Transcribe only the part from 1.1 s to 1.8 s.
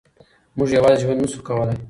نه شو کولای.